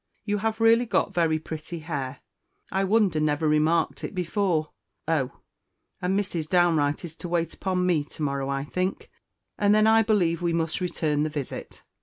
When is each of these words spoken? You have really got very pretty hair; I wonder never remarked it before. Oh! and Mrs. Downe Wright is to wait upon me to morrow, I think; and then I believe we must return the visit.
You 0.25 0.39
have 0.39 0.59
really 0.59 0.87
got 0.87 1.13
very 1.13 1.37
pretty 1.37 1.77
hair; 1.81 2.21
I 2.71 2.83
wonder 2.83 3.19
never 3.19 3.47
remarked 3.47 4.03
it 4.03 4.15
before. 4.15 4.71
Oh! 5.07 5.29
and 6.01 6.19
Mrs. 6.19 6.49
Downe 6.49 6.75
Wright 6.75 7.05
is 7.05 7.15
to 7.17 7.29
wait 7.29 7.53
upon 7.53 7.85
me 7.85 8.03
to 8.05 8.23
morrow, 8.23 8.49
I 8.49 8.63
think; 8.63 9.11
and 9.59 9.75
then 9.75 9.85
I 9.85 10.01
believe 10.01 10.41
we 10.41 10.53
must 10.53 10.81
return 10.81 11.21
the 11.21 11.29
visit. 11.29 11.83